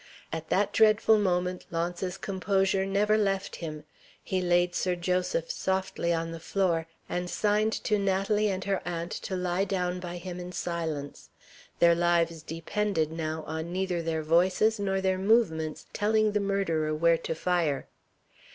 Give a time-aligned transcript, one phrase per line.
[0.33, 3.83] At that dreadful moment Launce's composure never left him.
[4.23, 9.11] He laid Sir Joseph softly on the floor, and signed to Natalie and her aunt
[9.11, 11.29] to lie down by him in silence.
[11.77, 17.19] Their lives depended now on neither their voices nor their movements telling the murderer where
[17.19, 17.87] to fire.